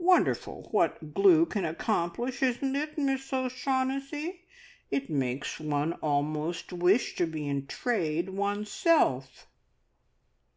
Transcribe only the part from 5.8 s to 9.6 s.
almost wish to be in trade oneself!"